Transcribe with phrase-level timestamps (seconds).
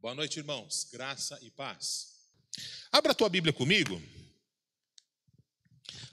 [0.00, 0.86] Boa noite, irmãos.
[0.92, 2.20] Graça e paz.
[2.92, 4.00] Abra a tua Bíblia comigo.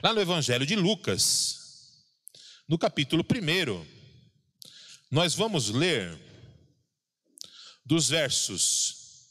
[0.02, 2.04] Lá no Evangelho de Lucas,
[2.68, 3.86] no capítulo 1,
[5.12, 6.20] nós vamos ler
[7.86, 9.30] dos versos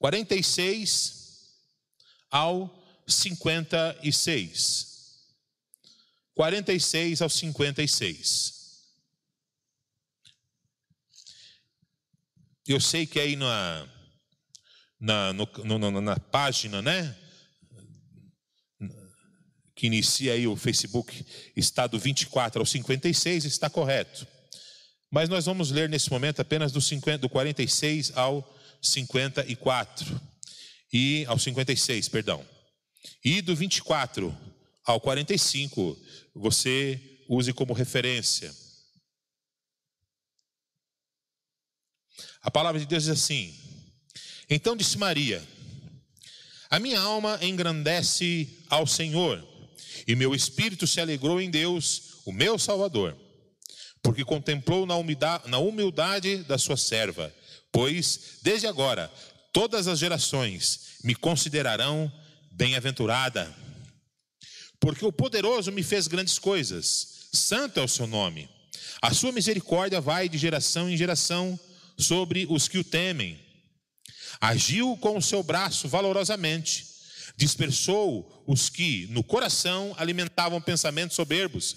[0.00, 1.54] 46
[2.28, 5.22] ao 56.
[6.34, 8.57] 46 ao 56.
[12.68, 13.88] Eu sei que aí na,
[15.00, 17.16] na, no, no, na página, né?
[19.74, 21.24] Que inicia aí o Facebook,
[21.56, 24.28] está do 24 ao 56, está correto.
[25.10, 28.46] Mas nós vamos ler nesse momento apenas do, 50, do 46 ao
[28.82, 30.20] 54.
[30.92, 32.44] E ao 56, perdão.
[33.24, 34.36] E do 24
[34.84, 35.98] ao 45,
[36.34, 38.54] você use como referência.
[42.48, 43.54] A palavra de Deus diz assim:
[44.48, 45.46] Então disse Maria:
[46.70, 49.46] A minha alma engrandece ao Senhor,
[50.06, 53.14] e meu espírito se alegrou em Deus, o meu Salvador,
[54.02, 54.96] porque contemplou na
[55.58, 57.30] humildade, da sua serva,
[57.70, 59.12] pois desde agora
[59.52, 62.10] todas as gerações me considerarão
[62.50, 63.54] bem-aventurada.
[64.80, 68.48] Porque o poderoso me fez grandes coisas, santo é o seu nome.
[69.02, 71.60] A sua misericórdia vai de geração em geração
[71.98, 73.38] sobre os que o temem.
[74.40, 76.86] Agiu com o seu braço valorosamente,
[77.36, 81.76] dispersou os que no coração alimentavam pensamentos soberbos,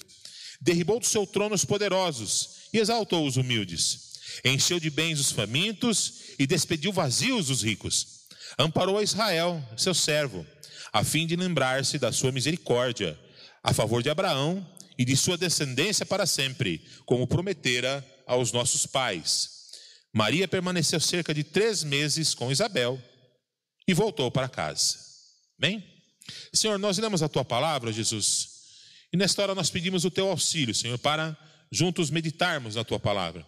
[0.62, 4.12] derribou do seu trono os poderosos e exaltou os humildes.
[4.46, 8.22] Encheu de bens os famintos e despediu vazios os ricos.
[8.60, 10.46] Amparou a Israel, seu servo,
[10.94, 13.20] a fim de lembrar-se da sua misericórdia
[13.64, 14.66] a favor de Abraão
[14.98, 19.61] e de sua descendência para sempre, como prometera aos nossos pais
[20.14, 23.02] Maria permaneceu cerca de três meses com Isabel
[23.88, 24.98] e voltou para casa.
[25.58, 25.84] Bem?
[26.54, 28.50] Senhor, nós lemos a tua palavra, Jesus,
[29.12, 31.38] e nesta hora nós pedimos o teu auxílio, Senhor, para
[31.72, 33.46] juntos meditarmos na tua palavra.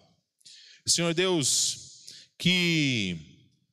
[0.85, 2.07] Senhor Deus,
[2.37, 3.17] que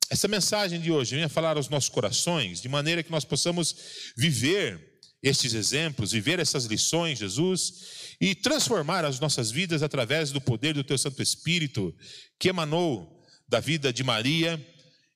[0.09, 3.75] essa mensagem de hoje venha falar aos nossos corações, de maneira que nós possamos
[4.15, 4.90] viver
[5.23, 10.83] estes exemplos, viver essas lições, Jesus, e transformar as nossas vidas através do poder do
[10.83, 11.95] Teu Santo Espírito,
[12.39, 14.59] que emanou da vida de Maria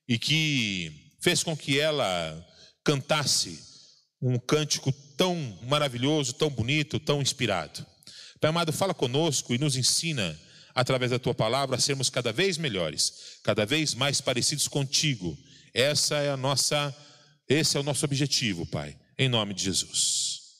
[0.08, 2.46] e que fez com que ela
[2.84, 3.58] cantasse
[4.22, 7.84] um cântico tão maravilhoso, tão bonito, tão inspirado.
[8.40, 10.38] Pai amado, fala conosco e nos ensina,
[10.74, 15.36] através da Tua palavra, a sermos cada vez melhores, cada vez mais parecidos contigo.
[15.74, 16.94] Essa é a nossa,
[17.48, 20.56] esse é o nosso objetivo, Pai em nome de Jesus.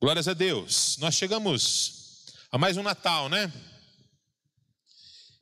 [0.00, 0.96] Glórias a Deus.
[0.98, 3.52] Nós chegamos a mais um Natal, né?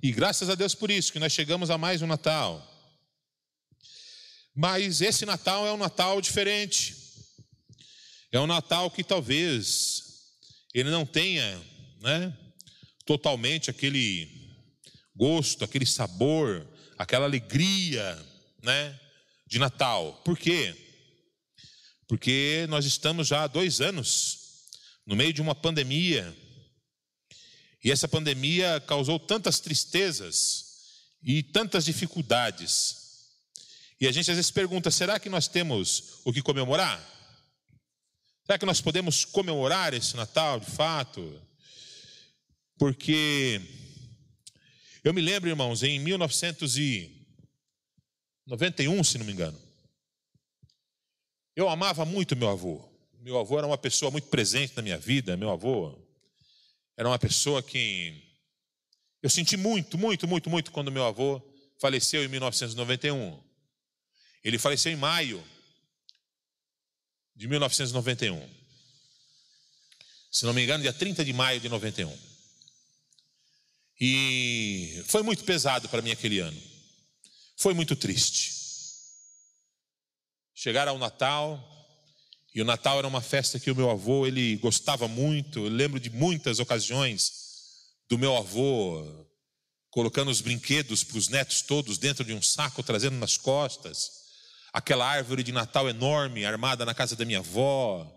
[0.02, 2.64] E graças a Deus por isso, que nós chegamos a mais um Natal.
[4.54, 6.96] Mas esse Natal é um Natal diferente.
[8.32, 10.02] É um Natal que talvez
[10.74, 11.62] ele não tenha,
[12.00, 12.36] né,
[13.04, 14.28] totalmente aquele
[15.14, 16.66] gosto, aquele sabor,
[16.98, 18.26] aquela alegria,
[18.62, 18.98] né,
[19.46, 20.20] de Natal.
[20.24, 20.74] Por quê?
[22.08, 24.38] Porque nós estamos já há dois anos
[25.06, 26.36] no meio de uma pandemia,
[27.82, 30.64] e essa pandemia causou tantas tristezas
[31.22, 32.96] e tantas dificuldades.
[34.00, 37.00] E a gente às vezes pergunta: será que nós temos o que comemorar?
[38.44, 41.42] Será que nós podemos comemorar esse Natal de fato?
[42.78, 43.60] Porque
[45.02, 47.15] eu me lembro, irmãos, em 1900 e
[48.46, 49.60] 91, se não me engano.
[51.54, 52.88] Eu amava muito meu avô.
[53.20, 55.36] Meu avô era uma pessoa muito presente na minha vida.
[55.36, 55.98] Meu avô
[56.96, 58.22] era uma pessoa que
[59.22, 61.42] eu senti muito, muito, muito, muito quando meu avô
[61.80, 63.42] faleceu em 1991.
[64.44, 65.42] Ele faleceu em maio
[67.34, 68.48] de 1991.
[70.30, 72.16] Se não me engano, dia 30 de maio de 91.
[74.00, 76.75] E foi muito pesado para mim aquele ano.
[77.56, 78.54] Foi muito triste.
[80.54, 81.62] Chegar ao Natal,
[82.54, 85.66] e o Natal era uma festa que o meu avô ele gostava muito.
[85.66, 87.32] Eu lembro de muitas ocasiões
[88.08, 89.26] do meu avô
[89.90, 94.10] colocando os brinquedos para os netos todos dentro de um saco, trazendo nas costas.
[94.72, 98.10] Aquela árvore de Natal enorme armada na casa da minha avó,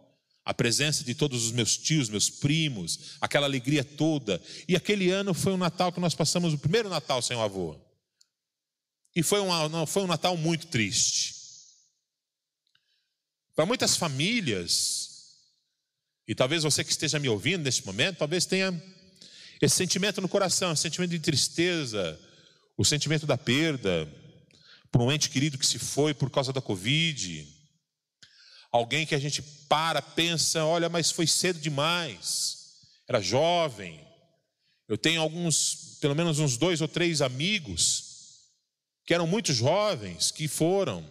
[0.44, 4.42] a presença de todos os meus tios, meus primos, aquela alegria toda.
[4.68, 7.78] E aquele ano foi um Natal que nós passamos o primeiro Natal sem o avô.
[9.16, 11.36] E foi um, foi um Natal muito triste.
[13.56, 15.10] Para muitas famílias,
[16.28, 18.72] e talvez você que esteja me ouvindo neste momento, talvez tenha
[19.62, 22.18] Esse sentimento no coração, esse sentimento de tristeza,
[22.78, 24.08] o sentimento da perda
[24.92, 27.46] por um ente querido que se foi por causa da Covid.
[28.72, 32.76] Alguém que a gente para, pensa, olha, mas foi cedo demais,
[33.08, 34.00] era jovem.
[34.88, 38.09] Eu tenho alguns, pelo menos uns dois ou três amigos
[39.10, 41.04] que eram muito jovens, que foram.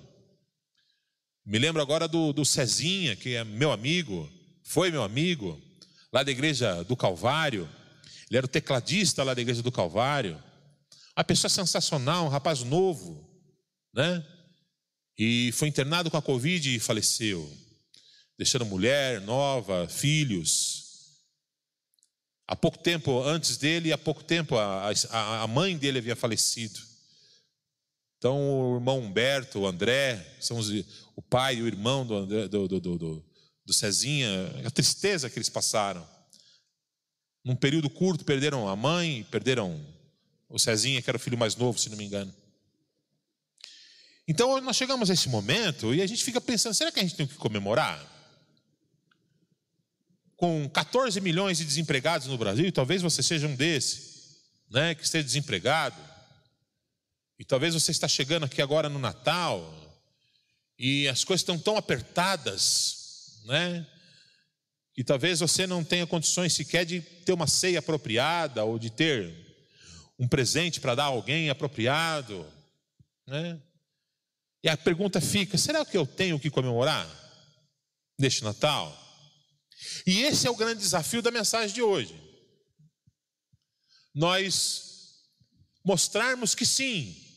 [1.45, 4.31] Me lembro agora do, do Cezinha, que é meu amigo,
[4.63, 5.61] foi meu amigo,
[6.13, 7.69] lá da igreja do Calvário.
[8.31, 10.41] Ele era o tecladista lá da igreja do Calvário.
[11.17, 13.29] Uma pessoa sensacional, um rapaz novo,
[13.93, 14.25] né?
[15.19, 17.53] E foi internado com a Covid e faleceu,
[18.39, 21.17] deixando mulher nova, filhos.
[22.47, 26.87] Há pouco tempo antes dele, há pouco tempo a, a, a mãe dele havia falecido.
[28.19, 30.71] Então o irmão Humberto, o André, são os,
[31.15, 33.25] o pai e o irmão do, André, do, do, do,
[33.65, 34.29] do Cezinha,
[34.65, 36.07] a tristeza que eles passaram.
[37.45, 39.81] Num período curto, perderam a mãe, perderam
[40.49, 42.35] o Cezinha, que era o filho mais novo, se não me engano.
[44.27, 47.15] Então nós chegamos a esse momento e a gente fica pensando: será que a gente
[47.15, 48.05] tem que comemorar?
[50.37, 55.25] Com 14 milhões de desempregados no Brasil, talvez você seja um desses, né, que esteja
[55.25, 55.97] desempregado.
[57.39, 59.63] E talvez você está chegando aqui agora no Natal
[60.79, 63.87] e as coisas estão tão apertadas, né?
[64.97, 69.33] E talvez você não tenha condições sequer de ter uma ceia apropriada ou de ter
[70.19, 72.45] um presente para dar a alguém apropriado,
[73.25, 73.61] né?
[74.63, 77.09] E a pergunta fica: será que eu tenho que comemorar
[78.19, 78.93] neste Natal?
[80.05, 82.21] E esse é o grande desafio da mensagem de hoje.
[84.13, 85.23] Nós
[85.85, 87.28] mostrarmos que sim,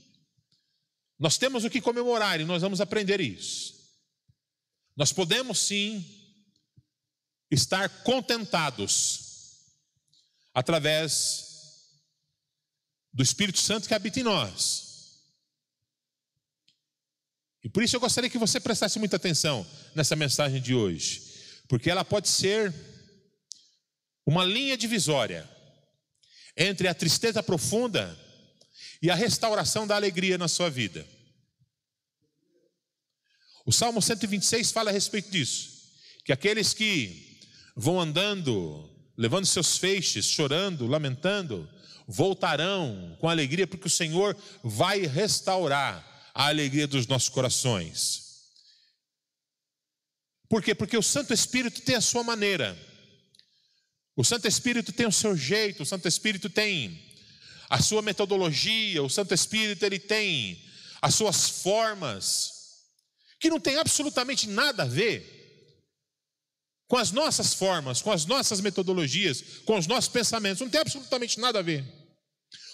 [1.22, 3.76] nós temos o que comemorar e nós vamos aprender isso.
[4.98, 6.04] Nós podemos sim
[7.52, 9.76] estar contentados
[10.52, 12.00] através
[13.14, 15.22] do Espírito Santo que habita em nós.
[17.64, 19.64] E por isso eu gostaria que você prestasse muita atenção
[19.94, 21.22] nessa mensagem de hoje,
[21.70, 22.74] porque ela pode ser
[24.26, 25.48] uma linha divisória
[26.58, 28.18] entre a tristeza profunda
[29.02, 31.06] e a restauração da alegria na sua vida.
[33.66, 35.70] O Salmo 126 fala a respeito disso,
[36.26, 37.40] que aqueles que
[37.76, 41.70] vão andando, levando seus feixes, chorando, lamentando,
[42.08, 48.22] voltarão com alegria, porque o Senhor vai restaurar a alegria dos nossos corações.
[50.50, 50.76] Por quê?
[50.76, 52.78] Porque o Santo Espírito tem a sua maneira.
[54.16, 57.11] O Santo Espírito tem o seu jeito, o Santo Espírito tem
[57.72, 60.62] a sua metodologia, o Santo Espírito ele tem
[61.02, 62.52] as suas formas
[63.40, 65.40] que não tem absolutamente nada a ver
[66.86, 71.40] com as nossas formas, com as nossas metodologias, com os nossos pensamentos, não tem absolutamente
[71.40, 71.86] nada a ver.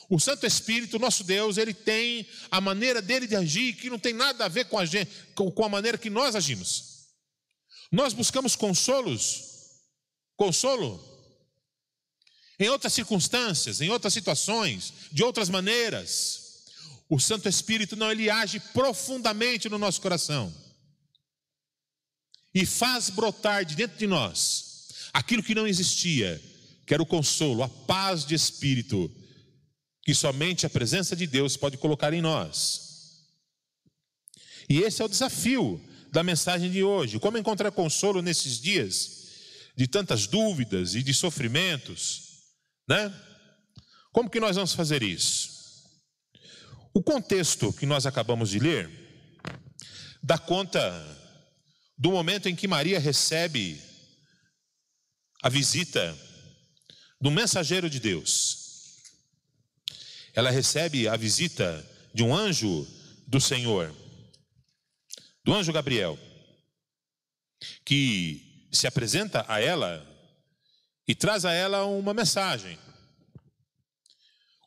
[0.10, 4.14] O Santo Espírito, nosso Deus, ele tem a maneira dele de agir que não tem
[4.14, 7.06] nada a ver com a, gente, com a maneira que nós agimos.
[7.92, 9.44] Nós buscamos consolos,
[10.36, 11.17] consolo,
[12.60, 16.66] em outras circunstâncias, em outras situações, de outras maneiras.
[17.10, 20.54] O Santo Espírito não, ele age profundamente no nosso coração
[22.54, 26.42] e faz brotar de dentro de nós aquilo que não existia,
[26.86, 29.12] que era o consolo, a paz de espírito
[30.04, 33.26] que somente a presença de Deus pode colocar em nós.
[34.70, 37.20] E esse é o desafio da mensagem de hoje.
[37.20, 39.28] Como encontrar consolo nesses dias
[39.76, 42.27] de tantas dúvidas e de sofrimentos,
[42.88, 43.14] né?
[44.12, 45.58] Como que nós vamos fazer isso?
[46.94, 48.90] O contexto que nós acabamos de ler
[50.24, 50.80] dá conta
[51.98, 53.82] do momento em que Maria recebe
[55.44, 56.18] a visita
[57.22, 58.68] do mensageiro de Deus
[60.38, 62.88] ela recebe a visita de um anjo
[63.26, 63.92] do Senhor,
[65.44, 66.16] do anjo Gabriel,
[67.84, 70.06] que se apresenta a ela
[71.08, 72.78] e traz a ela uma mensagem.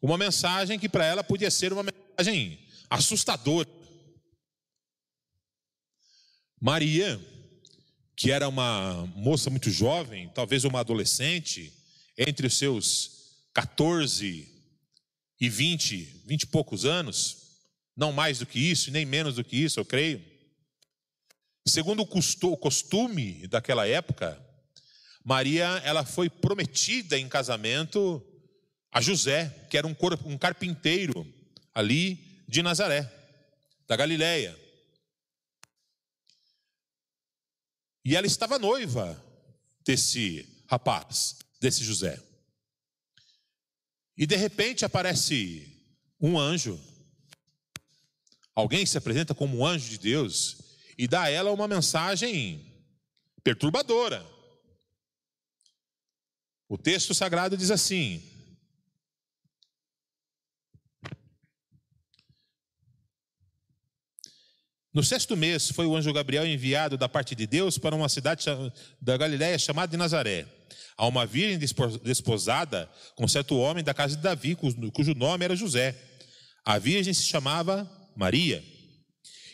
[0.00, 3.68] Uma mensagem que para ela podia ser uma mensagem assustadora.
[6.59, 7.20] Maria,
[8.16, 11.73] que era uma moça muito jovem, talvez uma adolescente,
[12.16, 14.49] entre os seus 14
[15.40, 17.38] e 20, 20 e poucos anos,
[17.97, 20.23] não mais do que isso, nem menos do que isso, eu creio.
[21.66, 24.42] Segundo o costume daquela época,
[25.24, 28.24] Maria ela foi prometida em casamento
[28.90, 31.26] a José, que era um, um carpinteiro
[31.74, 33.10] ali de Nazaré,
[33.86, 34.58] da Galileia.
[38.04, 39.22] E ela estava noiva
[39.84, 42.20] desse rapaz, desse José.
[44.16, 45.80] E de repente aparece
[46.20, 46.78] um anjo.
[48.54, 50.58] Alguém se apresenta como um anjo de Deus
[50.98, 52.84] e dá a ela uma mensagem
[53.42, 54.26] perturbadora.
[56.70, 58.22] O texto sagrado diz assim:
[64.94, 68.46] No sexto mês foi o anjo Gabriel enviado da parte de Deus para uma cidade
[69.02, 70.46] da Galiléia chamada de Nazaré,
[70.96, 76.00] a uma virgem desposada com certo homem da casa de Davi, cujo nome era José.
[76.64, 78.62] A virgem se chamava Maria.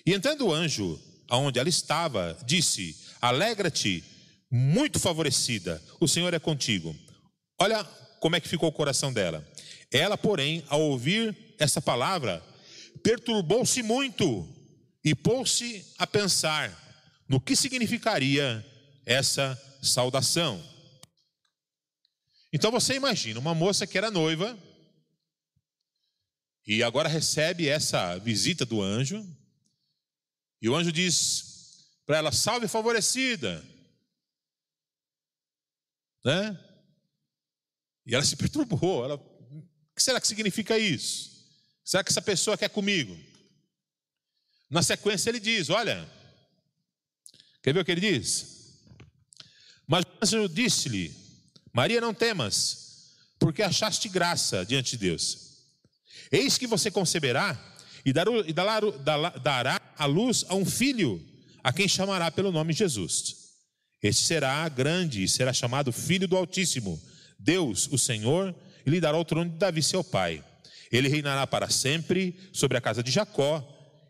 [0.05, 4.05] E entrando o anjo aonde ela estava, disse: Alegra-te,
[4.51, 6.95] muito favorecida, o Senhor é contigo.
[7.59, 7.85] Olha
[8.21, 9.47] como é que ficou o coração dela.
[9.91, 12.45] Ela, porém, ao ouvir essa palavra,
[13.03, 14.49] perturbou-se muito
[15.05, 16.71] e pôs-se a pensar
[17.29, 18.65] no que significaria
[19.05, 20.63] essa saudação.
[22.53, 24.59] Então você imagina uma moça que era noiva
[26.67, 29.25] e agora recebe essa visita do anjo,
[30.61, 33.65] e o anjo diz para ela: Salve favorecida,
[36.25, 36.66] né?
[38.07, 39.05] E ela se perturbou.
[39.05, 41.37] Ela, o que será que significa isso?
[41.85, 43.17] Será que essa pessoa quer comigo?
[44.71, 46.09] Na sequência ele diz: Olha,
[47.63, 48.79] quer ver o que ele diz?
[49.87, 51.15] Mas anjo disse-lhe:
[51.73, 55.47] Maria, não temas, porque achaste graça diante de Deus.
[56.31, 57.57] Eis que você conceberá
[58.05, 61.25] e dará a luz a um filho,
[61.63, 63.47] a quem chamará pelo nome Jesus.
[64.03, 67.01] Este será grande e será chamado Filho do Altíssimo.
[67.39, 68.55] Deus, o Senhor,
[68.87, 70.43] lhe dará o trono de Davi, seu pai.
[70.91, 73.67] Ele reinará para sempre sobre a casa de Jacó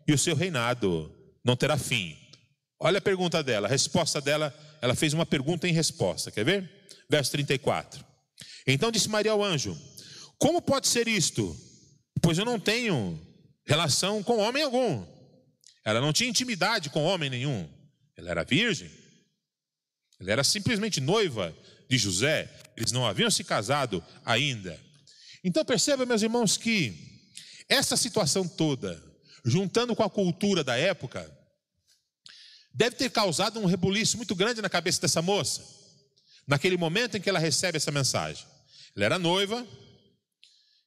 [0.07, 2.15] e o seu reinado não terá fim.
[2.79, 6.69] Olha a pergunta dela, a resposta dela, ela fez uma pergunta em resposta, quer ver?
[7.09, 8.05] Verso 34.
[8.67, 9.75] Então disse Maria ao anjo:
[10.37, 11.55] Como pode ser isto?
[12.21, 13.19] Pois eu não tenho
[13.65, 15.05] relação com homem algum.
[15.83, 17.67] Ela não tinha intimidade com homem nenhum.
[18.15, 18.91] Ela era virgem.
[20.19, 21.55] Ela era simplesmente noiva
[21.89, 22.49] de José.
[22.75, 24.79] Eles não haviam se casado ainda.
[25.43, 26.93] Então perceba, meus irmãos, que
[27.69, 29.07] essa situação toda
[29.47, 31.25] juntando com a cultura da época,
[32.73, 35.63] deve ter causado um rebuliço muito grande na cabeça dessa moça,
[36.45, 38.45] naquele momento em que ela recebe essa mensagem.
[38.95, 39.65] Ela era noiva,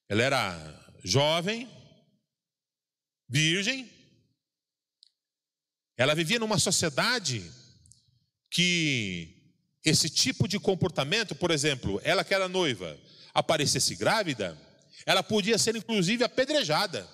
[0.09, 1.69] ela era jovem,
[3.29, 3.91] virgem,
[5.97, 7.51] ela vivia numa sociedade
[8.51, 9.40] que
[9.85, 12.99] esse tipo de comportamento, por exemplo, ela que era noiva,
[13.33, 14.57] aparecesse grávida,
[15.07, 17.09] ela podia ser inclusive apedrejada.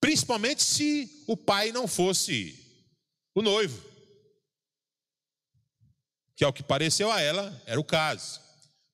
[0.00, 2.58] Principalmente se o pai não fosse
[3.34, 3.82] o noivo.
[6.34, 8.40] Que ao que pareceu a ela, era o caso.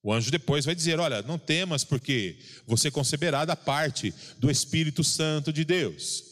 [0.03, 5.03] O anjo depois vai dizer: Olha, não temas, porque você conceberá da parte do Espírito
[5.03, 6.28] Santo de Deus.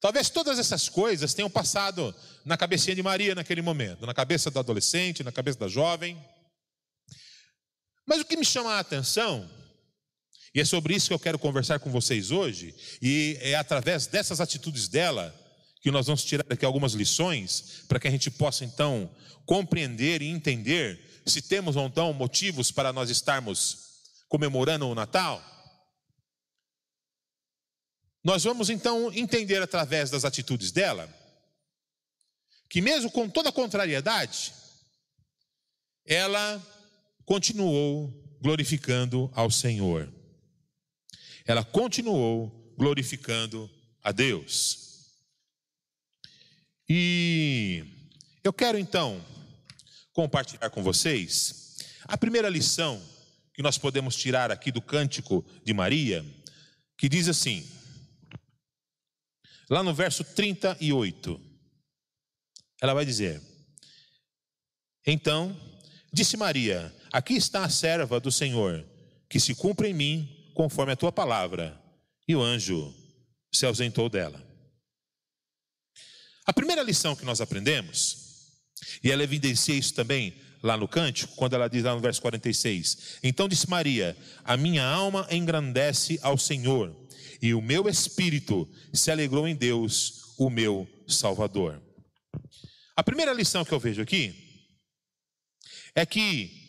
[0.00, 4.58] Talvez todas essas coisas tenham passado na cabecinha de Maria naquele momento, na cabeça do
[4.58, 6.16] adolescente, na cabeça da jovem.
[8.06, 9.48] Mas o que me chama a atenção
[10.56, 14.40] e é sobre isso que eu quero conversar com vocês hoje, e é através dessas
[14.40, 15.34] atitudes dela
[15.82, 19.10] que nós vamos tirar aqui algumas lições, para que a gente possa então
[19.44, 23.76] compreender e entender se temos ou não motivos para nós estarmos
[24.30, 25.44] comemorando o Natal.
[28.26, 31.08] Nós vamos então entender através das atitudes dela,
[32.68, 34.52] que mesmo com toda a contrariedade,
[36.04, 36.60] ela
[37.24, 40.12] continuou glorificando ao Senhor
[41.46, 43.70] ela continuou glorificando
[44.02, 45.06] a Deus.
[46.88, 47.84] E
[48.42, 49.24] eu quero então
[50.12, 53.00] compartilhar com vocês a primeira lição
[53.54, 56.24] que nós podemos tirar aqui do cântico de Maria,
[56.98, 57.66] que diz assim,
[59.68, 61.40] lá no verso 38,
[62.80, 63.40] ela vai dizer:
[65.06, 65.56] Então
[66.12, 68.84] disse Maria: Aqui está a serva do Senhor,
[69.28, 71.80] que se cumpra em mim conforme a tua palavra.
[72.28, 72.92] E o anjo
[73.52, 74.44] se ausentou dela.
[76.44, 78.52] A primeira lição que nós aprendemos,
[79.02, 83.18] e ela evidencia isso também lá no cântico, quando ela diz lá no verso 46:
[83.22, 86.94] Então disse Maria: A minha alma engrandece ao Senhor,
[87.40, 91.80] e o meu espírito se alegrou em Deus, o meu Salvador.
[92.96, 94.34] A primeira lição que eu vejo aqui
[95.94, 96.66] é que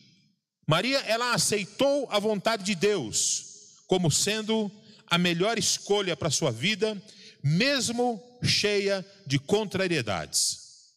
[0.67, 3.47] Maria ela aceitou a vontade de Deus
[3.87, 4.69] como sendo
[5.07, 7.01] a melhor escolha para sua vida,
[7.41, 10.91] mesmo cheia de contrariedades.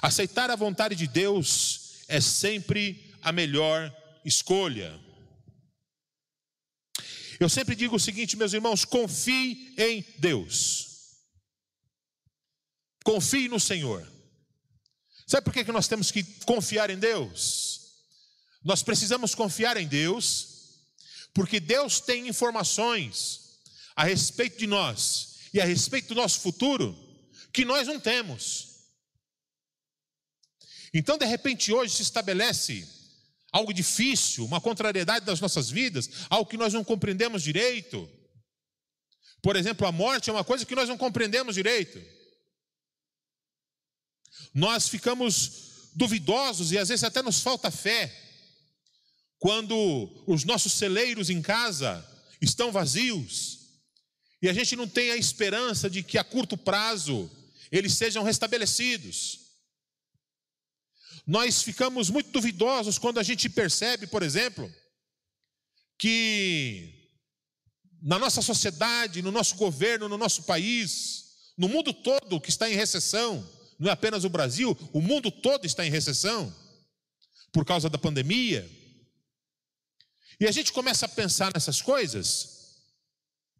[0.00, 4.98] Aceitar a vontade de Deus é sempre a melhor escolha.
[7.40, 11.18] Eu sempre digo o seguinte, meus irmãos: confie em Deus,
[13.04, 14.06] confie no Senhor.
[15.26, 17.78] Sabe por que nós temos que confiar em Deus?
[18.64, 20.80] Nós precisamos confiar em Deus,
[21.34, 23.60] porque Deus tem informações
[23.94, 26.96] a respeito de nós e a respeito do nosso futuro
[27.52, 28.68] que nós não temos.
[30.92, 32.88] Então, de repente, hoje se estabelece
[33.52, 38.08] algo difícil, uma contrariedade das nossas vidas, algo que nós não compreendemos direito.
[39.42, 42.02] Por exemplo, a morte é uma coisa que nós não compreendemos direito.
[44.52, 48.14] Nós ficamos duvidosos e às vezes até nos falta fé
[49.38, 52.06] quando os nossos celeiros em casa
[52.40, 53.58] estão vazios
[54.40, 57.30] e a gente não tem a esperança de que a curto prazo
[57.70, 59.47] eles sejam restabelecidos.
[61.28, 64.74] Nós ficamos muito duvidosos quando a gente percebe, por exemplo,
[65.98, 67.06] que
[68.00, 72.74] na nossa sociedade, no nosso governo, no nosso país, no mundo todo que está em
[72.74, 73.46] recessão,
[73.78, 76.50] não é apenas o Brasil, o mundo todo está em recessão
[77.52, 78.66] por causa da pandemia.
[80.40, 82.78] E a gente começa a pensar nessas coisas,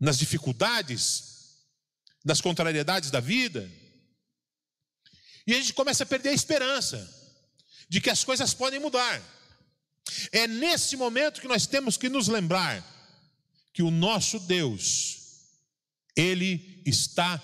[0.01, 1.59] nas dificuldades,
[2.25, 3.71] nas contrariedades da vida,
[5.47, 7.18] e a gente começa a perder a esperança
[7.89, 9.23] de que as coisas podem mudar.
[10.33, 12.85] É nesse momento que nós temos que nos lembrar
[13.73, 15.19] que o nosso Deus,
[16.17, 17.43] Ele está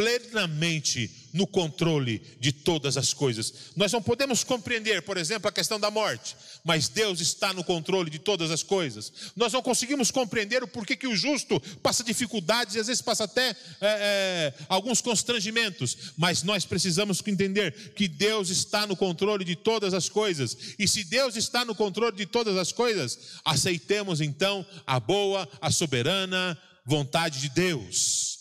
[0.00, 3.52] plenamente no controle de todas as coisas.
[3.76, 8.08] Nós não podemos compreender, por exemplo, a questão da morte, mas Deus está no controle
[8.08, 9.12] de todas as coisas.
[9.36, 13.24] Nós não conseguimos compreender o porquê que o justo passa dificuldades e às vezes passa
[13.24, 19.54] até é, é, alguns constrangimentos, mas nós precisamos entender que Deus está no controle de
[19.54, 20.56] todas as coisas.
[20.78, 25.70] E se Deus está no controle de todas as coisas, aceitemos então a boa, a
[25.70, 28.39] soberana vontade de Deus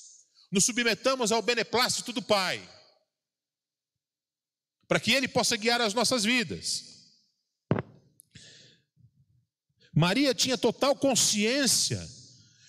[0.52, 2.68] nos submetamos ao beneplácito do Pai,
[4.88, 6.90] para que Ele possa guiar as nossas vidas.
[9.94, 12.00] Maria tinha total consciência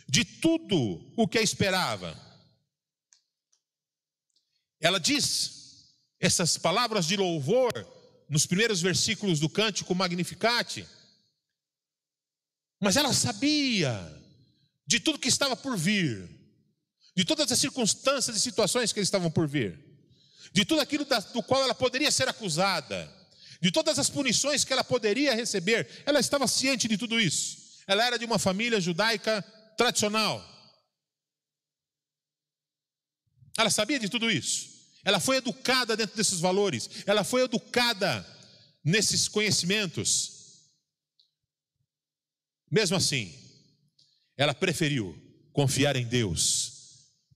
[0.08, 2.18] de tudo o que a esperava.
[4.80, 7.72] Ela diz essas palavras de louvor
[8.28, 10.86] nos primeiros versículos do cântico Magnificat,
[12.80, 13.94] mas ela sabia
[14.86, 16.39] de tudo que estava por vir
[17.20, 19.78] de todas as circunstâncias e situações que eles estavam por vir,
[20.54, 23.12] de tudo aquilo do qual ela poderia ser acusada,
[23.60, 27.58] de todas as punições que ela poderia receber, ela estava ciente de tudo isso.
[27.86, 29.42] Ela era de uma família judaica
[29.76, 30.42] tradicional.
[33.58, 34.70] Ela sabia de tudo isso.
[35.04, 38.26] Ela foi educada dentro desses valores, ela foi educada
[38.82, 40.70] nesses conhecimentos.
[42.70, 43.38] Mesmo assim,
[44.38, 45.14] ela preferiu
[45.52, 46.69] confiar em Deus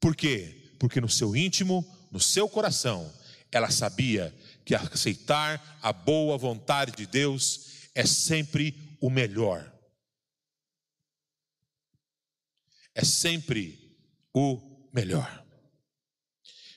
[0.04, 0.74] por quê?
[0.78, 3.10] Porque no seu íntimo, no seu coração,
[3.50, 9.72] ela sabia que aceitar a boa vontade de Deus é sempre o melhor.
[12.94, 13.98] É sempre
[14.34, 15.42] o melhor.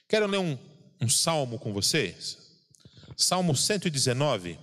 [0.08, 0.58] Quero ler um,
[1.02, 2.38] um salmo com vocês.
[3.18, 4.58] Salmo 119,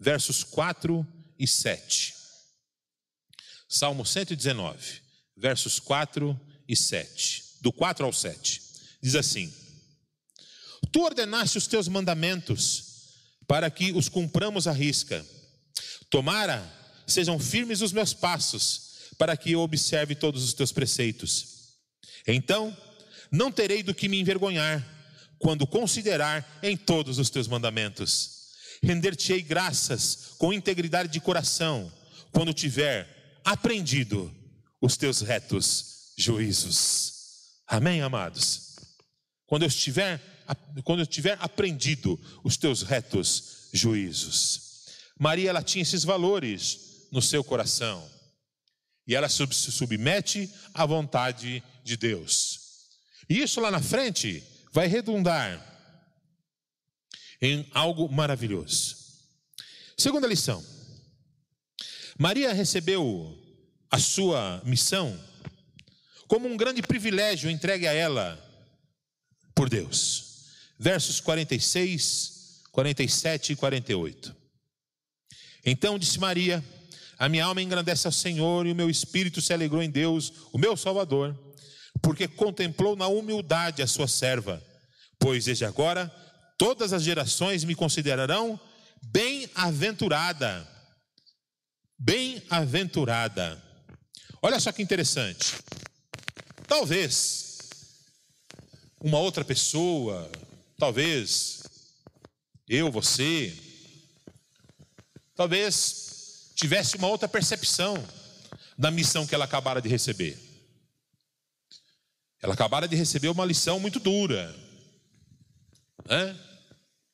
[0.00, 1.06] versos 4
[1.38, 2.14] e 7.
[3.68, 5.02] Salmo 119,
[5.36, 8.62] versos 4 e 7 do 4 ao 7.
[9.02, 9.52] Diz assim:
[10.92, 12.84] Tu ordenaste os teus mandamentos
[13.46, 15.24] para que os cumpramos à risca.
[16.10, 16.74] Tomara
[17.06, 21.76] sejam firmes os meus passos, para que eu observe todos os teus preceitos.
[22.26, 22.76] Então,
[23.30, 24.86] não terei do que me envergonhar,
[25.38, 28.38] quando considerar em todos os teus mandamentos.
[28.82, 31.90] Render-te-ei graças com integridade de coração,
[32.32, 34.32] quando tiver aprendido
[34.80, 37.17] os teus retos juízos.
[37.68, 38.76] Amém, amados?
[39.46, 40.18] Quando eu estiver,
[40.82, 44.86] quando eu tiver aprendido os teus retos juízos.
[45.18, 48.08] Maria, ela tinha esses valores no seu coração.
[49.06, 52.60] E ela se submete à vontade de Deus.
[53.28, 55.64] E isso lá na frente vai redundar
[57.40, 58.96] em algo maravilhoso.
[59.96, 60.64] Segunda lição.
[62.18, 63.36] Maria recebeu
[63.90, 65.18] a sua missão
[66.28, 68.38] como um grande privilégio entregue a ela
[69.54, 70.44] por Deus.
[70.78, 74.36] Versos 46, 47 e 48.
[75.64, 76.62] Então disse Maria:
[77.18, 80.58] A minha alma engrandece ao Senhor e o meu espírito se alegrou em Deus, o
[80.58, 81.36] meu Salvador,
[82.00, 84.62] porque contemplou na humildade a sua serva.
[85.18, 86.08] Pois desde agora
[86.56, 88.60] todas as gerações me considerarão
[89.02, 90.68] bem-aventurada,
[91.98, 93.60] bem-aventurada.
[94.42, 95.54] Olha só que interessante.
[96.68, 97.56] Talvez
[99.00, 100.30] uma outra pessoa,
[100.76, 101.62] talvez
[102.68, 103.56] eu, você,
[105.34, 107.96] talvez tivesse uma outra percepção
[108.76, 110.38] da missão que ela acabara de receber.
[112.42, 114.54] Ela acabara de receber uma lição muito dura.
[116.04, 116.38] Né?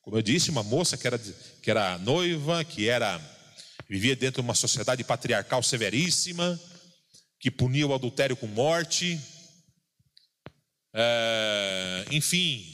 [0.01, 3.21] Como eu disse, uma moça que era, que era noiva, que era
[3.87, 6.59] vivia dentro de uma sociedade patriarcal severíssima,
[7.39, 9.17] que punia o adultério com morte.
[10.97, 12.73] É, enfim,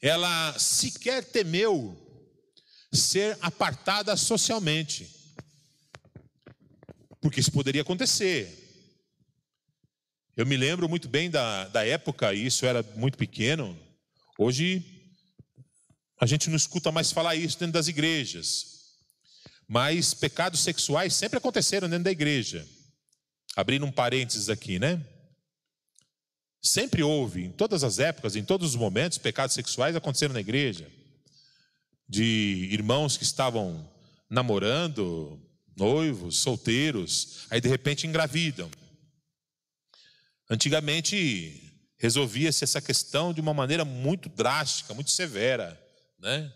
[0.00, 1.94] ela sequer temeu
[2.90, 5.14] ser apartada socialmente,
[7.20, 8.64] porque isso poderia acontecer.
[10.34, 13.78] Eu me lembro muito bem da, da época, e isso era muito pequeno.
[14.38, 14.82] Hoje,
[16.18, 18.78] a gente não escuta mais falar isso dentro das igrejas.
[19.66, 22.66] Mas pecados sexuais sempre aconteceram dentro da igreja.
[23.54, 25.04] Abrindo um parênteses aqui, né?
[26.60, 30.90] Sempre houve, em todas as épocas, em todos os momentos, pecados sexuais aconteceram na igreja.
[32.08, 33.88] De irmãos que estavam
[34.28, 35.40] namorando,
[35.76, 38.70] noivos, solteiros, aí de repente engravidam.
[40.50, 45.78] Antigamente resolvia-se essa questão de uma maneira muito drástica, muito severa,
[46.18, 46.52] né?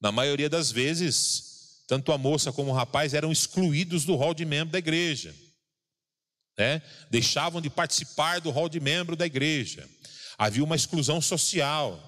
[0.00, 4.44] Na maioria das vezes, tanto a moça como o rapaz eram excluídos do rol de
[4.44, 5.34] membro da igreja,
[6.58, 6.82] né?
[7.08, 9.88] Deixavam de participar do rol de membro da igreja.
[10.36, 12.04] Havia uma exclusão social.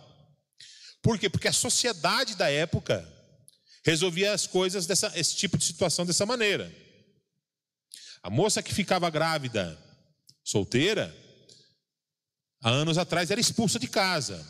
[1.01, 1.31] Por quê?
[1.31, 3.09] Porque a sociedade da época
[3.85, 6.71] resolvia as coisas dessa esse tipo de situação dessa maneira.
[8.23, 9.79] A moça que ficava grávida
[10.45, 11.15] solteira,
[12.61, 14.45] há anos atrás era expulsa de casa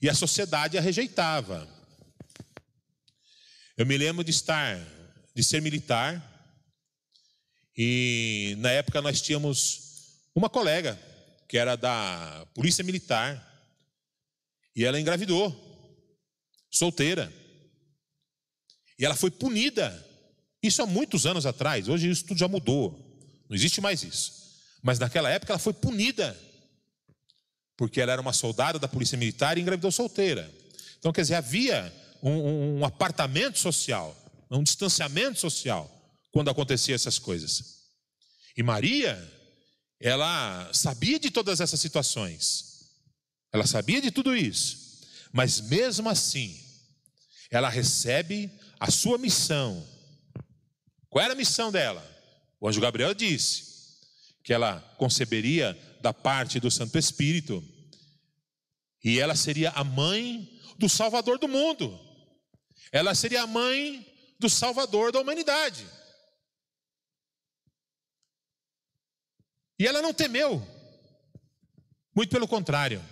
[0.00, 1.68] e a sociedade a rejeitava.
[3.76, 4.78] Eu me lembro de estar,
[5.34, 6.30] de ser militar,
[7.82, 11.00] e na época nós tínhamos uma colega
[11.48, 13.42] que era da Polícia Militar
[14.76, 15.50] e ela engravidou,
[16.70, 17.32] solteira.
[18.98, 20.06] E ela foi punida.
[20.62, 24.30] Isso há muitos anos atrás, hoje isso tudo já mudou, não existe mais isso.
[24.82, 26.38] Mas naquela época ela foi punida,
[27.78, 30.52] porque ela era uma soldada da polícia militar e engravidou solteira.
[30.98, 31.90] Então, quer dizer, havia
[32.22, 34.14] um, um apartamento social,
[34.50, 35.99] um distanciamento social,
[36.30, 37.80] quando acontecia essas coisas.
[38.56, 39.16] E Maria,
[39.98, 42.90] ela sabia de todas essas situações,
[43.52, 45.00] ela sabia de tudo isso,
[45.32, 46.58] mas mesmo assim,
[47.50, 49.86] ela recebe a sua missão.
[51.08, 52.06] Qual era a missão dela?
[52.60, 53.70] O anjo Gabriel disse:
[54.42, 57.62] que ela conceberia da parte do Santo Espírito,
[59.04, 61.98] e ela seria a mãe do Salvador do mundo,
[62.90, 64.06] ela seria a mãe
[64.38, 65.86] do Salvador da humanidade.
[69.80, 70.62] E ela não temeu,
[72.14, 73.02] muito pelo contrário,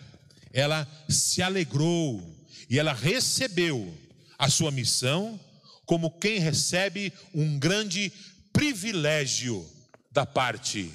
[0.52, 2.22] ela se alegrou
[2.68, 3.96] e ela recebeu
[4.38, 5.40] a sua missão
[5.86, 8.12] como quem recebe um grande
[8.52, 9.66] privilégio
[10.12, 10.92] da parte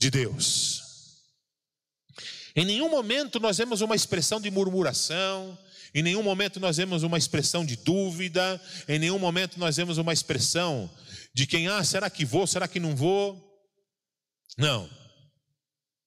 [0.00, 0.80] de Deus.
[2.56, 5.58] Em nenhum momento nós vemos uma expressão de murmuração,
[5.94, 10.14] em nenhum momento nós vemos uma expressão de dúvida, em nenhum momento nós vemos uma
[10.14, 10.90] expressão
[11.34, 13.50] de quem, ah, será que vou, será que não vou?
[14.56, 14.88] Não,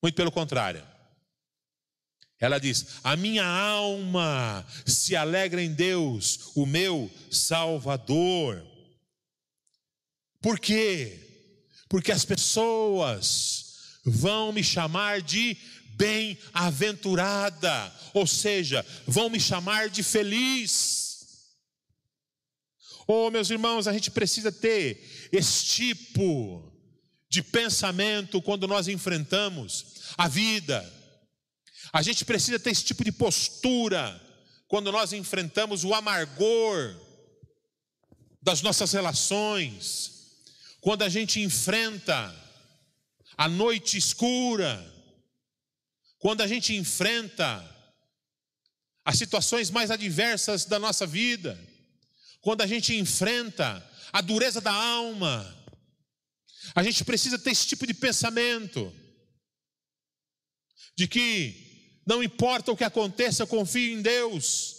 [0.06, 0.86] muito pelo contrário.
[2.39, 8.63] Ela diz: A minha alma se alegra em Deus, o meu Salvador.
[10.39, 11.20] Por quê?
[11.89, 15.58] Porque as pessoas vão me chamar de
[15.96, 21.15] bem-aventurada, ou seja, vão me chamar de feliz.
[23.08, 26.74] Oh, meus irmãos, a gente precisa ter esse tipo
[27.36, 29.86] de pensamento quando nós enfrentamos
[30.17, 30.80] a vida.
[31.91, 34.21] A gente precisa ter esse tipo de postura
[34.69, 36.95] quando nós enfrentamos o amargor
[38.41, 40.12] das nossas relações,
[40.80, 42.34] quando a gente enfrenta
[43.38, 44.74] a noite escura,
[46.17, 47.69] quando a gente enfrenta
[49.04, 51.60] as situações mais adversas da nossa vida,
[52.39, 55.64] quando a gente enfrenta a dureza da alma,
[56.73, 58.91] a gente precisa ter esse tipo de pensamento,
[60.97, 64.75] de que não importa o que aconteça, eu confio em Deus.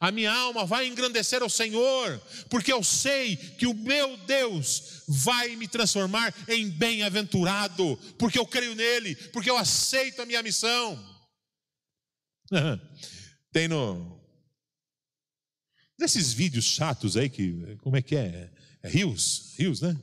[0.00, 5.56] A minha alma vai engrandecer ao Senhor, porque eu sei que o meu Deus vai
[5.56, 10.98] me transformar em bem-aventurado, porque eu creio nele, porque eu aceito a minha missão.
[13.52, 14.20] Tem no.
[15.98, 17.76] Desses vídeos chatos aí que.
[17.76, 18.52] Como é que é?
[18.82, 19.54] É rios?
[19.56, 19.96] Rios, né?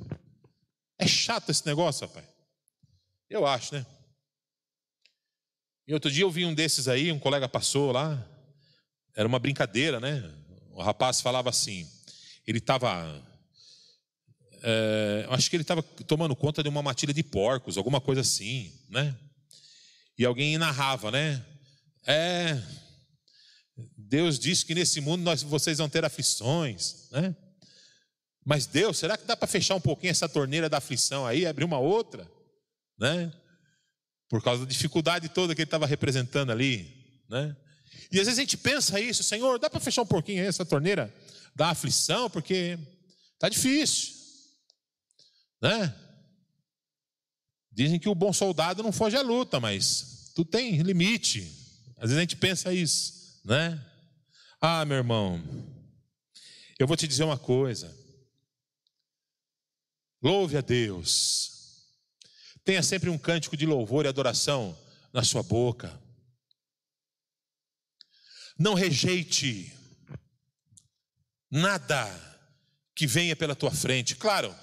[1.01, 2.23] É chato esse negócio, rapaz.
[3.27, 3.83] Eu acho, né?
[5.87, 8.23] E outro dia eu vi um desses aí, um colega passou lá,
[9.15, 10.31] era uma brincadeira, né?
[10.69, 11.89] O rapaz falava assim,
[12.45, 13.19] ele estava,
[14.61, 18.71] é, acho que ele estava tomando conta de uma matilha de porcos, alguma coisa assim,
[18.87, 19.17] né?
[20.19, 21.43] E alguém narrava, né?
[22.05, 22.61] É,
[23.97, 27.35] Deus disse que nesse mundo nós, vocês vão ter aflições, né?
[28.45, 31.63] Mas Deus, será que dá para fechar um pouquinho essa torneira da aflição aí, abrir
[31.63, 32.29] uma outra,
[32.97, 33.31] né?
[34.27, 37.55] Por causa da dificuldade toda que ele estava representando ali, né?
[38.11, 40.65] E às vezes a gente pensa isso, Senhor, dá para fechar um pouquinho aí essa
[40.65, 41.13] torneira
[41.55, 42.79] da aflição, porque
[43.37, 44.13] tá difícil,
[45.61, 45.93] né?
[47.71, 51.41] Dizem que o bom soldado não foge à luta, mas tu tem limite.
[51.97, 53.79] Às vezes a gente pensa isso, né?
[54.59, 55.41] Ah, meu irmão,
[56.77, 58.00] eu vou te dizer uma coisa.
[60.21, 61.87] Louve a Deus.
[62.63, 64.77] Tenha sempre um cântico de louvor e adoração
[65.11, 65.99] na sua boca.
[68.57, 69.73] Não rejeite
[71.49, 72.07] nada
[72.93, 74.15] que venha pela tua frente.
[74.15, 74.55] Claro,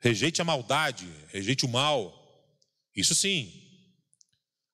[0.00, 2.18] rejeite a maldade, rejeite o mal.
[2.96, 3.52] Isso sim.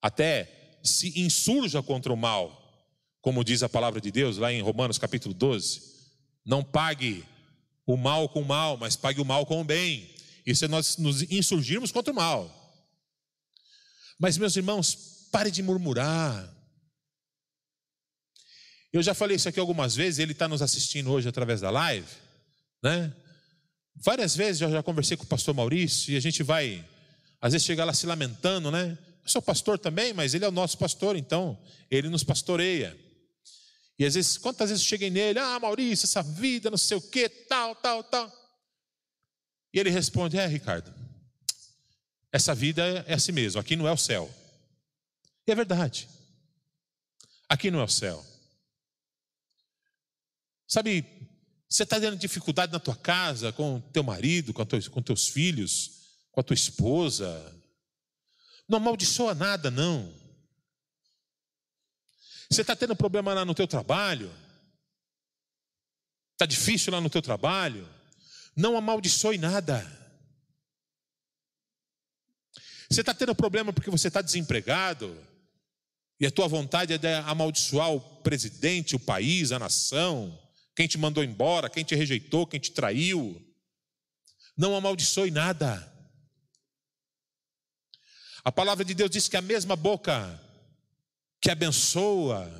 [0.01, 2.65] Até se insurja contra o mal,
[3.21, 5.99] como diz a palavra de Deus lá em Romanos capítulo 12.
[6.45, 7.27] Não pague
[7.89, 10.11] o mal com o mal, mas pague o mal com o bem.
[10.45, 12.55] Isso é nós nos insurgirmos contra o mal.
[14.21, 16.55] Mas, meus irmãos, pare de murmurar.
[18.93, 22.07] Eu já falei isso aqui algumas vezes, ele está nos assistindo hoje através da live,
[22.83, 23.11] né?
[23.97, 26.87] Várias vezes eu já conversei com o pastor Maurício e a gente vai,
[27.41, 28.99] às vezes, chegar lá se lamentando, né?
[29.25, 31.59] Eu sou pastor também, mas ele é o nosso pastor, então
[31.91, 32.95] ele nos pastoreia.
[33.99, 37.03] E às vezes, quantas vezes eu cheguei nele, ah, Maurício, essa vida, não sei o
[37.03, 38.33] que, tal, tal, tal.
[39.73, 40.95] E ele responde: É, Ricardo,
[42.31, 44.33] essa vida é assim mesmo, aqui não é o céu.
[45.47, 46.09] E é verdade,
[47.49, 48.25] aqui não é o céu.
[50.67, 51.05] Sabe,
[51.69, 55.91] você está tendo dificuldade na tua casa, com teu marido, com, teu, com teus filhos,
[56.31, 57.27] com a tua esposa.
[58.69, 60.15] Não amaldiçoa nada, não.
[62.51, 64.33] Você está tendo problema lá no teu trabalho?
[66.33, 67.89] Está difícil lá no teu trabalho?
[68.57, 69.85] Não amaldiçoe nada.
[72.91, 75.17] Você está tendo problema porque você está desempregado?
[76.19, 80.37] E a tua vontade é de amaldiçoar o presidente, o país, a nação,
[80.75, 83.41] quem te mandou embora, quem te rejeitou, quem te traiu.
[84.57, 85.93] Não amaldiçoe nada.
[88.45, 90.41] A palavra de Deus diz que a mesma boca
[91.41, 92.51] que abençoa,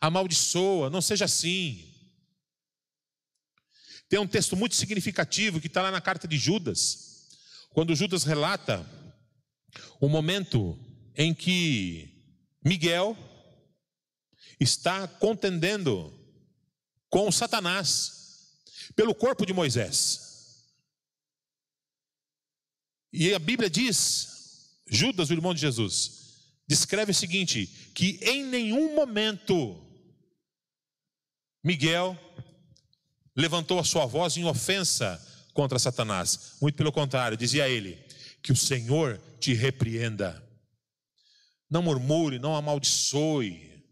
[0.00, 1.84] amaldiçoa, não seja assim.
[4.08, 7.28] Tem um texto muito significativo que está lá na carta de Judas,
[7.70, 8.86] quando Judas relata
[10.00, 10.78] o momento
[11.14, 12.14] em que
[12.64, 13.16] Miguel
[14.58, 16.12] está contendendo
[17.08, 18.56] com Satanás
[18.94, 20.64] pelo corpo de Moisés.
[23.12, 26.27] E a Bíblia diz, Judas, o irmão de Jesus,
[26.68, 29.82] descreve o seguinte: que em nenhum momento
[31.64, 32.16] Miguel
[33.34, 36.56] levantou a sua voz em ofensa contra Satanás.
[36.60, 37.96] Muito pelo contrário, dizia ele:
[38.42, 40.44] que o Senhor te repreenda.
[41.70, 43.84] Não murmure, não amaldiçoe,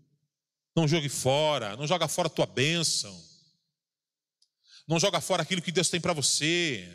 [0.74, 3.14] não jogue fora, não joga fora a tua bênção,
[4.88, 6.90] não joga fora aquilo que Deus tem para você.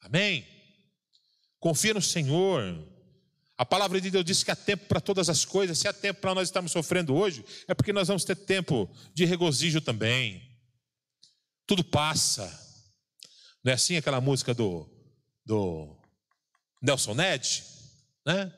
[0.00, 0.51] Amém?
[1.62, 2.76] Confia no Senhor.
[3.56, 5.78] A palavra de Deus diz que há tempo para todas as coisas.
[5.78, 9.24] Se há tempo para nós estarmos sofrendo hoje, é porque nós vamos ter tempo de
[9.24, 10.42] regozijo também.
[11.64, 12.42] Tudo passa.
[13.62, 14.90] Não é assim aquela música do,
[15.46, 15.96] do
[16.82, 17.62] Nelson Ned?
[18.26, 18.52] Né?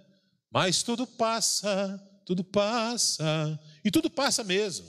[0.51, 3.61] Mas tudo passa, tudo passa.
[3.85, 4.87] E tudo passa mesmo.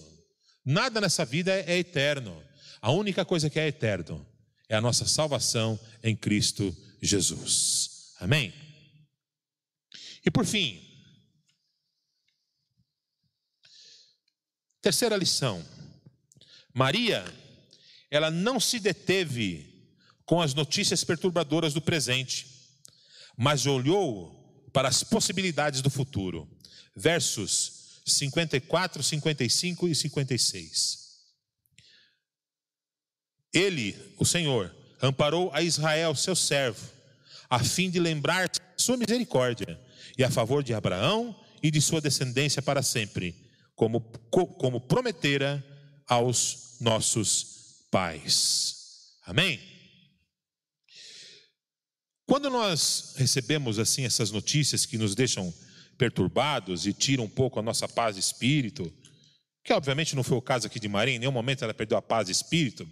[0.63, 2.41] Nada nessa vida é, é eterno.
[2.81, 4.25] A única coisa que é eterno
[4.69, 7.94] é a nossa salvação em Cristo Jesus.
[8.19, 8.53] Amém?
[10.25, 10.81] E por fim,
[14.81, 15.65] terceira lição.
[16.73, 17.23] Maria,
[18.09, 19.93] ela não se deteve
[20.25, 22.47] com as notícias perturbadoras do presente,
[23.37, 24.33] mas olhou
[24.73, 26.49] para as possibilidades do futuro.
[26.95, 31.05] Versos 54, 55 e 56.
[33.53, 36.94] Ele, o Senhor, amparou a Israel, seu servo,
[37.49, 39.79] a fim de lembrar sua misericórdia
[40.17, 43.35] e a favor de Abraão e de sua descendência para sempre,
[43.75, 45.63] como, como prometera
[46.07, 48.75] aos nossos pais.
[49.25, 49.59] Amém?
[52.25, 55.53] Quando nós recebemos assim essas notícias que nos deixam
[55.97, 58.91] perturbados e tiram um pouco a nossa paz de espírito,
[59.63, 62.01] que obviamente não foi o caso aqui de Maria, em nenhum momento ela perdeu a
[62.01, 62.87] paz de espírito,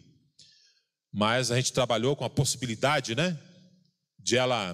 [1.12, 3.38] mas a gente trabalhou com a possibilidade, né,
[4.24, 4.74] de ela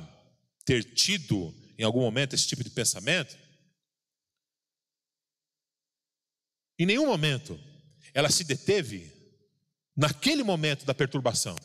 [0.64, 3.38] ter tido em algum momento esse tipo de pensamento.
[6.78, 7.60] Em nenhum momento
[8.14, 9.12] ela se deteve
[9.96, 11.56] naquele momento da perturbação.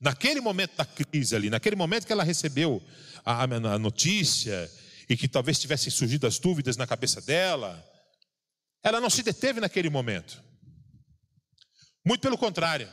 [0.00, 2.82] Naquele momento da crise ali, naquele momento que ela recebeu
[3.24, 4.70] a, a notícia
[5.08, 7.84] e que talvez tivessem surgido as dúvidas na cabeça dela,
[8.82, 10.42] ela não se deteve naquele momento.
[12.04, 12.88] Muito pelo contrário.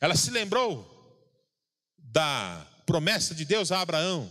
[0.00, 0.88] Ela se lembrou
[1.98, 4.30] da promessa de Deus a Abraão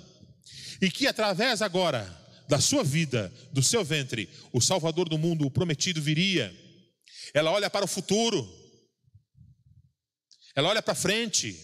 [0.82, 5.52] e que através agora da sua vida, do seu ventre, o Salvador do mundo, o
[5.52, 6.52] prometido, viria.
[7.34, 8.48] Ela olha para o futuro,
[10.56, 11.56] ela olha para frente.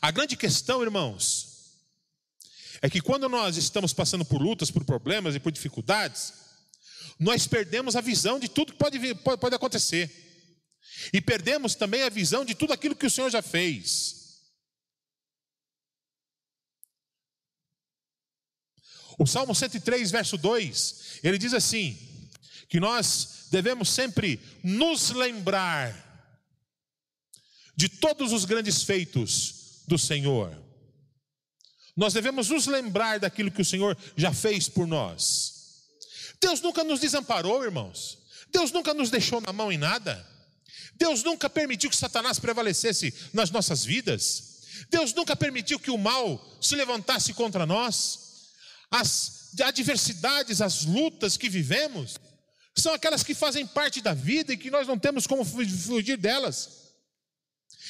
[0.00, 1.50] A grande questão, irmãos,
[2.80, 6.32] é que quando nós estamos passando por lutas, por problemas e por dificuldades,
[7.18, 10.29] nós perdemos a visão de tudo que pode, pode acontecer,
[11.12, 14.40] e perdemos também a visão de tudo aquilo que o Senhor já fez.
[19.18, 21.98] O Salmo 103, verso 2, ele diz assim:
[22.70, 26.08] que nós devemos sempre nos lembrar
[27.76, 30.56] de todos os grandes feitos do Senhor.
[31.96, 35.82] Nós devemos nos lembrar daquilo que o Senhor já fez por nós.
[36.40, 38.18] Deus nunca nos desamparou, irmãos.
[38.52, 40.24] Deus nunca nos deixou na mão em nada.
[41.00, 44.60] Deus nunca permitiu que Satanás prevalecesse nas nossas vidas.
[44.90, 48.50] Deus nunca permitiu que o mal se levantasse contra nós.
[48.90, 52.16] As adversidades, as lutas que vivemos,
[52.76, 56.79] são aquelas que fazem parte da vida e que nós não temos como fugir delas.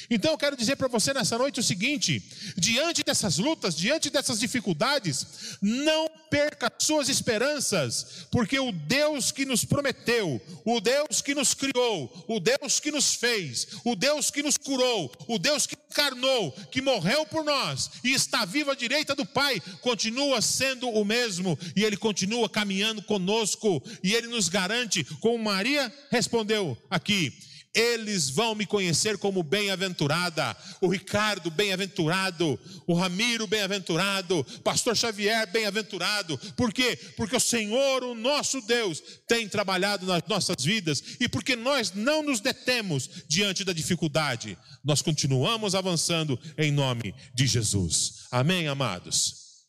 [0.09, 2.23] Então eu quero dizer para você nessa noite o seguinte:
[2.57, 9.65] diante dessas lutas, diante dessas dificuldades, não perca suas esperanças, porque o Deus que nos
[9.65, 14.57] prometeu, o Deus que nos criou, o Deus que nos fez, o Deus que nos
[14.57, 19.25] curou, o Deus que encarnou, que morreu por nós e está vivo à direita do
[19.25, 25.37] Pai, continua sendo o mesmo e ele continua caminhando conosco e ele nos garante, como
[25.43, 34.43] Maria respondeu aqui eles vão me conhecer como bem-aventurada, o Ricardo bem-aventurado, o Ramiro bem-aventurado,
[34.63, 36.37] Pastor Xavier bem-aventurado.
[36.55, 36.97] Por quê?
[37.15, 42.21] Porque o Senhor, o nosso Deus, tem trabalhado nas nossas vidas e porque nós não
[42.21, 48.27] nos detemos diante da dificuldade, nós continuamos avançando em nome de Jesus.
[48.31, 49.65] Amém, amados?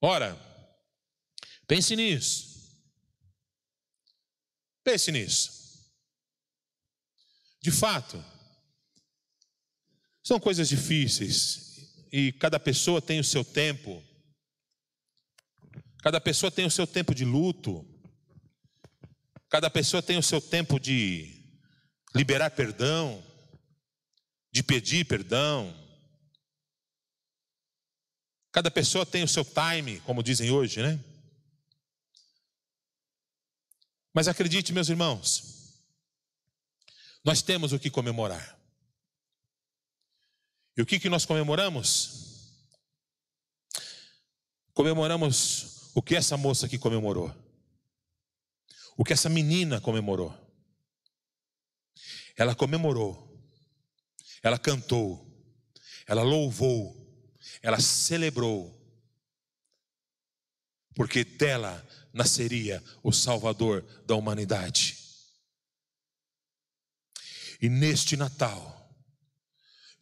[0.00, 0.38] Ora,
[1.66, 2.52] pense nisso.
[4.84, 5.61] Pense nisso.
[7.62, 8.22] De fato,
[10.22, 14.02] são coisas difíceis e cada pessoa tem o seu tempo.
[16.02, 17.86] Cada pessoa tem o seu tempo de luto.
[19.48, 21.40] Cada pessoa tem o seu tempo de
[22.14, 23.22] liberar perdão,
[24.50, 25.72] de pedir perdão.
[28.50, 31.02] Cada pessoa tem o seu time, como dizem hoje, né?
[34.12, 35.61] Mas acredite, meus irmãos,
[37.24, 38.58] nós temos o que comemorar.
[40.76, 42.22] E o que, que nós comemoramos?
[44.72, 47.34] Comemoramos o que essa moça aqui comemorou.
[48.96, 50.34] O que essa menina comemorou.
[52.36, 53.28] Ela comemorou.
[54.42, 55.26] Ela cantou.
[56.06, 56.96] Ela louvou.
[57.60, 58.78] Ela celebrou.
[60.94, 65.01] Porque dela nasceria o Salvador da humanidade.
[67.62, 68.92] E neste Natal,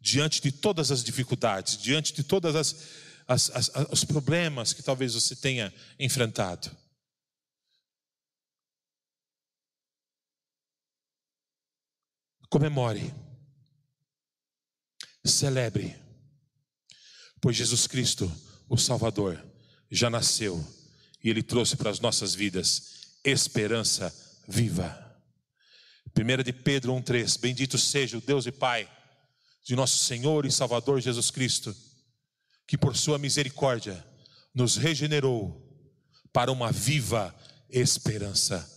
[0.00, 2.88] diante de todas as dificuldades, diante de todos as,
[3.28, 6.74] as, as, os problemas que talvez você tenha enfrentado,
[12.48, 13.14] comemore,
[15.22, 15.94] celebre,
[17.42, 18.32] pois Jesus Cristo,
[18.70, 19.46] o Salvador,
[19.90, 20.66] já nasceu
[21.22, 24.10] e Ele trouxe para as nossas vidas esperança
[24.48, 25.09] viva.
[26.16, 28.88] 1 de Pedro 1,3: Bendito seja o Deus e Pai
[29.64, 31.76] de nosso Senhor e Salvador Jesus Cristo,
[32.66, 34.04] que por Sua misericórdia
[34.54, 35.66] nos regenerou
[36.32, 37.34] para uma viva
[37.68, 38.68] esperança.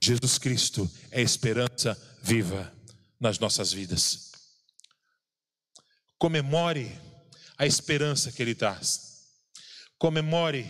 [0.00, 2.72] Jesus Cristo é esperança viva
[3.20, 4.32] nas nossas vidas.
[6.18, 6.90] Comemore
[7.58, 9.22] a esperança que Ele traz.
[9.98, 10.66] Comemore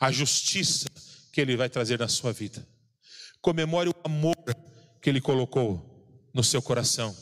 [0.00, 0.88] a justiça
[1.32, 2.66] que Ele vai trazer na sua vida.
[3.40, 4.36] Comemore o amor
[5.00, 7.16] que Ele colocou no seu coração.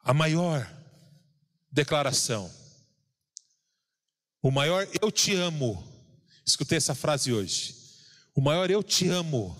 [0.00, 0.66] A maior
[1.70, 2.50] declaração,
[4.40, 5.84] o maior eu te amo,
[6.46, 7.76] escutei essa frase hoje.
[8.34, 9.56] O maior eu te amo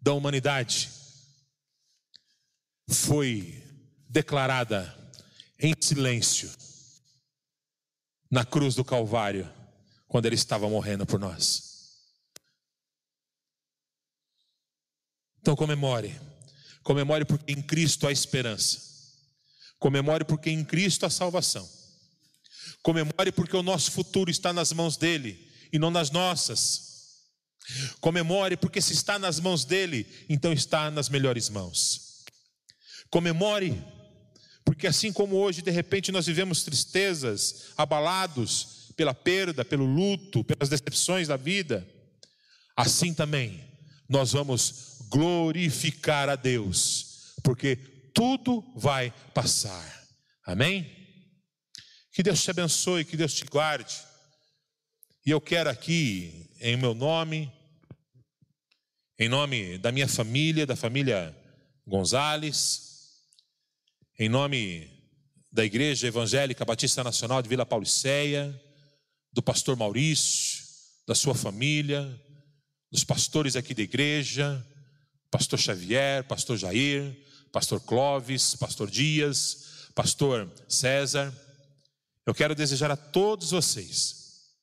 [0.00, 0.90] da humanidade
[2.88, 3.62] foi
[4.08, 4.96] declarada
[5.58, 6.50] em silêncio
[8.30, 9.50] na cruz do Calvário,
[10.08, 11.68] quando ele estava morrendo por nós.
[15.40, 16.18] Então comemore,
[16.82, 18.80] comemore porque em Cristo há esperança,
[19.78, 21.68] comemore porque em Cristo há salvação,
[22.82, 26.88] comemore porque o nosso futuro está nas mãos dele e não nas nossas.
[28.00, 32.24] Comemore porque se está nas mãos dele, então está nas melhores mãos.
[33.10, 33.78] Comemore
[34.64, 40.68] porque assim como hoje, de repente, nós vivemos tristezas, abalados pela perda, pelo luto, pelas
[40.68, 41.88] decepções da vida,
[42.76, 43.64] assim também
[44.08, 47.76] nós vamos glorificar a Deus, porque
[48.12, 50.08] tudo vai passar.
[50.44, 50.90] Amém?
[52.10, 53.94] Que Deus te abençoe, que Deus te guarde.
[55.24, 57.52] E eu quero aqui, em meu nome,
[59.16, 61.36] em nome da minha família, da família
[61.86, 63.22] Gonzales,
[64.18, 64.90] em nome
[65.52, 68.60] da Igreja Evangélica Batista Nacional de Vila Pauliceia,
[69.38, 70.64] do pastor Maurício,
[71.06, 72.20] da sua família,
[72.90, 74.66] dos pastores aqui da igreja,
[75.30, 77.16] pastor Xavier, pastor Jair,
[77.52, 81.32] pastor Clóvis, pastor Dias, pastor César.
[82.26, 84.56] Eu quero desejar a todos vocês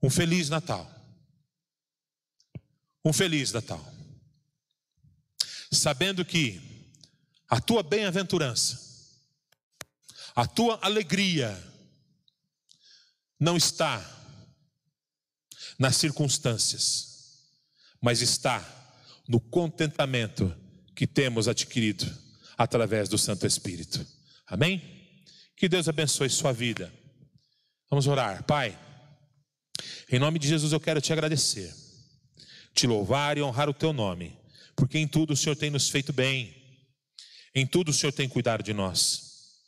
[0.00, 0.88] um feliz Natal.
[3.04, 3.84] Um feliz Natal.
[5.72, 6.60] Sabendo que
[7.48, 8.78] a tua bem-aventurança,
[10.32, 11.71] a tua alegria
[13.42, 14.00] não está
[15.76, 17.42] nas circunstâncias,
[18.00, 18.64] mas está
[19.26, 20.54] no contentamento
[20.94, 22.06] que temos adquirido
[22.56, 24.06] através do Santo Espírito.
[24.46, 24.80] Amém?
[25.56, 26.92] Que Deus abençoe sua vida.
[27.90, 28.44] Vamos orar.
[28.44, 28.78] Pai,
[30.08, 31.74] em nome de Jesus eu quero te agradecer,
[32.72, 34.38] te louvar e honrar o teu nome,
[34.76, 36.62] porque em tudo o Senhor tem nos feito bem
[37.54, 39.58] em tudo o Senhor tem cuidado de nós.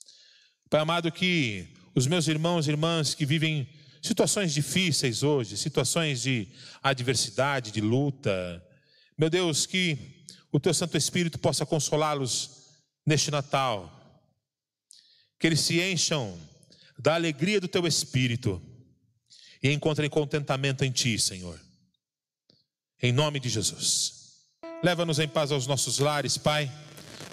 [0.70, 3.68] Pai amado, que os meus irmãos e irmãs que vivem
[4.03, 6.49] situações difíceis hoje, situações de
[6.82, 8.62] adversidade, de luta,
[9.16, 12.51] meu Deus, que o Teu Santo Espírito possa consolá-los
[13.07, 14.20] neste Natal,
[15.38, 16.38] que eles se encham
[16.99, 18.61] da alegria do Teu Espírito
[19.62, 21.61] e encontrem contentamento em Ti, Senhor.
[23.03, 24.12] Em nome de Jesus.
[24.82, 26.70] Leva-nos em paz aos nossos lares, Pai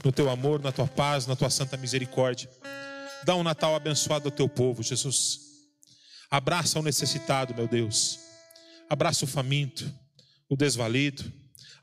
[0.04, 2.50] no teu amor, na tua paz, na tua santa misericórdia.
[3.24, 5.40] Dá um Natal abençoado ao teu povo, Jesus.
[6.30, 8.20] Abraça o necessitado, meu Deus.
[8.90, 9.92] Abraça o faminto,
[10.50, 11.32] o desvalido,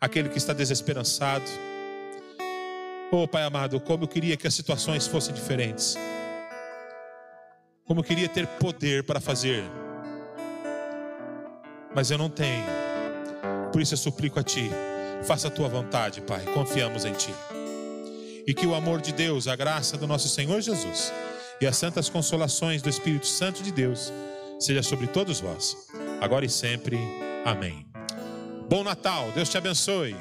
[0.00, 1.44] aquele que está desesperançado.
[3.12, 5.96] Oh, Pai amado, como eu queria que as situações fossem diferentes.
[7.84, 9.64] Como eu queria ter poder para fazer.
[11.94, 12.66] Mas eu não tenho.
[13.72, 14.68] Por isso eu suplico a Ti.
[15.24, 16.44] Faça a Tua vontade, Pai.
[16.52, 17.32] Confiamos em Ti
[18.48, 21.12] e que o amor de Deus, a graça do nosso Senhor Jesus
[21.60, 24.10] e as santas consolações do Espírito Santo de Deus
[24.58, 25.76] seja sobre todos vós,
[26.18, 26.98] agora e sempre.
[27.44, 27.86] Amém.
[28.66, 30.16] Bom Natal, Deus te abençoe.